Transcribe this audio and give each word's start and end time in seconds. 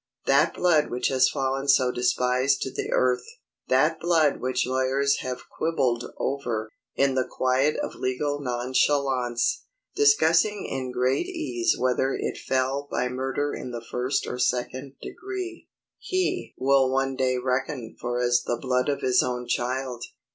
That 0.25 0.55
blood 0.55 0.89
which 0.89 1.09
has 1.09 1.29
fallen 1.29 1.67
so 1.67 1.91
despised 1.91 2.61
to 2.63 2.71
the 2.73 2.89
earth,—that 2.91 3.99
blood 3.99 4.41
which 4.41 4.65
lawyers 4.65 5.19
have 5.19 5.47
quibbled 5.47 6.05
over, 6.17 6.71
in 6.95 7.13
the 7.13 7.27
quiet 7.29 7.75
of 7.83 7.93
legal 7.93 8.41
nonchalance, 8.41 9.65
discussing 9.95 10.65
in 10.65 10.91
great 10.91 11.27
ease 11.27 11.75
whether 11.77 12.15
it 12.19 12.39
fell 12.39 12.87
by 12.89 13.09
murder 13.09 13.53
in 13.53 13.69
the 13.69 13.85
first 13.91 14.25
or 14.25 14.39
second 14.39 14.93
degree,—HE 15.03 16.55
will 16.57 16.91
one 16.91 17.15
day 17.15 17.37
reckon 17.37 17.95
for 18.01 18.19
as 18.19 18.41
the 18.41 18.57
blood 18.59 18.89
of 18.89 19.01
his 19.01 19.21
own 19.21 19.45
child. 19.47 20.03